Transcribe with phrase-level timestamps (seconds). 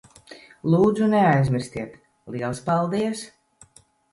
[0.75, 1.93] Lūdzu, neaizmirstiet.
[2.37, 3.25] Liels paldies.